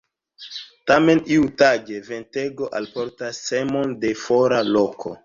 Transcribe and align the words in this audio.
Tamen 0.91 1.19
iutage, 1.35 1.99
ventego 2.07 2.71
alportas 2.79 3.43
semon 3.51 3.95
de 4.07 4.15
fora 4.23 4.65
loko. 4.73 5.15